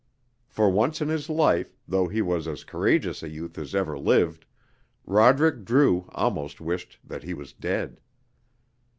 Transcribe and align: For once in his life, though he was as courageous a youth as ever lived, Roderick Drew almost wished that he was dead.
For 0.47 0.67
once 0.67 0.99
in 0.99 1.09
his 1.09 1.29
life, 1.29 1.77
though 1.87 2.07
he 2.07 2.23
was 2.23 2.47
as 2.47 2.63
courageous 2.63 3.21
a 3.21 3.29
youth 3.29 3.55
as 3.59 3.75
ever 3.75 3.99
lived, 3.99 4.47
Roderick 5.05 5.63
Drew 5.63 6.09
almost 6.15 6.59
wished 6.59 6.97
that 7.03 7.21
he 7.21 7.35
was 7.35 7.53
dead. 7.53 8.01